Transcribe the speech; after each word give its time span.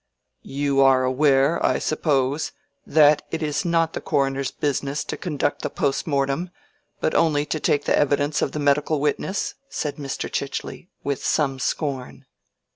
"You 0.49 0.79
are 0.81 1.03
aware, 1.03 1.63
I 1.63 1.77
suppose, 1.77 2.53
that 2.87 3.21
it 3.29 3.43
is 3.43 3.63
not 3.63 3.93
the 3.93 4.01
coroner's 4.01 4.49
business 4.49 5.03
to 5.03 5.15
conduct 5.15 5.61
the 5.61 5.69
post 5.69 6.07
mortem, 6.07 6.49
but 6.99 7.13
only 7.13 7.45
to 7.45 7.59
take 7.59 7.83
the 7.85 7.95
evidence 7.99 8.41
of 8.41 8.51
the 8.53 8.57
medical 8.59 8.99
witness?" 8.99 9.53
said 9.69 9.97
Mr. 9.97 10.27
Chichely, 10.27 10.89
with 11.03 11.23
some 11.23 11.59
scorn. 11.59 12.25